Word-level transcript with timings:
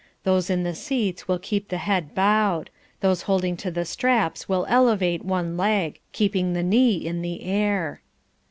Those 0.23 0.49
in 0.49 0.63
the 0.63 0.73
seats 0.73 1.27
will 1.27 1.37
keep 1.37 1.67
the 1.67 1.77
head 1.77 2.15
bowed. 2.15 2.71
Those 3.01 3.21
holding 3.29 3.55
to 3.57 3.69
the 3.69 3.85
straps 3.85 4.49
will 4.49 4.65
elevate 4.67 5.23
one 5.23 5.57
leg, 5.57 5.99
keeping 6.11 6.53
the 6.53 6.63
knee 6.63 6.95
in 6.95 7.21
the 7.21 7.43
air. 7.43 8.01